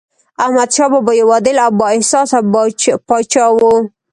احمدشاه 0.43 0.89
بابا 0.93 1.11
یو 1.21 1.27
عادل 1.33 1.57
او 1.65 1.71
بااحساسه 1.79 2.39
پاچا 3.07 3.45
و. 3.53 3.57